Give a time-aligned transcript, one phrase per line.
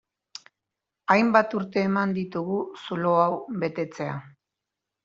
[1.15, 3.31] Hainbat urte eman ditugu zulo hau
[3.67, 4.19] betetzea.